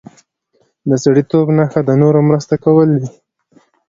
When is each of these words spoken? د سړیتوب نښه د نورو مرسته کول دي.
د 0.89 0.91
سړیتوب 1.03 1.47
نښه 1.57 1.81
د 1.87 1.91
نورو 2.01 2.19
مرسته 2.29 2.55
کول 2.63 2.89
دي. 3.01 3.07